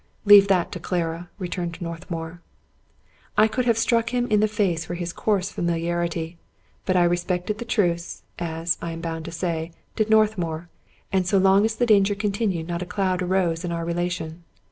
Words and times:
"Leave 0.25 0.47
that 0.47 0.71
to 0.71 0.79
Clara," 0.79 1.29
returned 1.37 1.79
Northmour. 1.79 2.41
I 3.37 3.47
could 3.47 3.65
have 3.65 3.77
struck 3.77 4.09
him 4.09 4.25
in 4.29 4.39
the 4.39 4.47
face 4.47 4.83
for 4.83 4.95
his 4.95 5.13
coarse 5.13 5.53
famil 5.53 5.79
iarity; 5.79 6.37
but 6.87 6.95
I 6.95 7.03
respected 7.03 7.59
the 7.59 7.65
truce, 7.65 8.23
as, 8.39 8.79
I 8.81 8.93
am 8.93 9.01
bound 9.01 9.25
to 9.25 9.31
say, 9.31 9.73
did 9.95 10.09
Northmour, 10.09 10.69
and 11.13 11.27
so 11.27 11.37
long 11.37 11.65
as 11.65 11.75
the 11.75 11.85
danger 11.85 12.15
continued 12.15 12.67
not 12.67 12.81
a 12.81 12.85
cloud 12.87 13.21
arose 13.21 13.63
in 13.63 13.71
our 13.71 13.85
relation. 13.85 14.43